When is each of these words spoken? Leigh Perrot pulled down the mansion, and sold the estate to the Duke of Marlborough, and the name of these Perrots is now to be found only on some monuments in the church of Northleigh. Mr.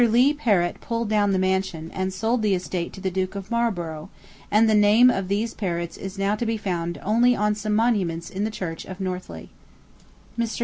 Leigh 0.03 0.33
Perrot 0.33 0.81
pulled 0.81 1.09
down 1.09 1.29
the 1.31 1.37
mansion, 1.37 1.91
and 1.93 2.11
sold 2.11 2.41
the 2.41 2.55
estate 2.55 2.91
to 2.91 2.99
the 2.99 3.11
Duke 3.11 3.35
of 3.35 3.51
Marlborough, 3.51 4.09
and 4.49 4.67
the 4.67 4.73
name 4.73 5.11
of 5.11 5.27
these 5.27 5.53
Perrots 5.53 5.95
is 5.95 6.17
now 6.17 6.35
to 6.37 6.43
be 6.47 6.57
found 6.57 6.99
only 7.03 7.35
on 7.35 7.53
some 7.53 7.75
monuments 7.75 8.31
in 8.31 8.43
the 8.43 8.49
church 8.49 8.83
of 8.85 8.99
Northleigh. 8.99 9.49
Mr. 10.39 10.59